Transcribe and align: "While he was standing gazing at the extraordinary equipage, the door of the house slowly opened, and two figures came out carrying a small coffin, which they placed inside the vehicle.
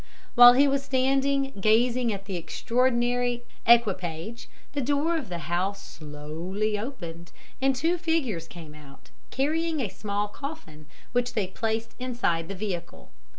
"While 0.33 0.53
he 0.53 0.67
was 0.67 0.81
standing 0.81 1.53
gazing 1.61 2.11
at 2.11 2.25
the 2.25 2.35
extraordinary 2.35 3.43
equipage, 3.67 4.49
the 4.73 4.81
door 4.81 5.15
of 5.15 5.29
the 5.29 5.37
house 5.45 5.85
slowly 5.85 6.75
opened, 6.79 7.31
and 7.61 7.75
two 7.75 7.99
figures 7.99 8.47
came 8.47 8.73
out 8.73 9.11
carrying 9.29 9.79
a 9.79 9.89
small 9.89 10.27
coffin, 10.27 10.87
which 11.11 11.33
they 11.35 11.45
placed 11.45 11.93
inside 11.99 12.47
the 12.47 12.55
vehicle. 12.55 13.11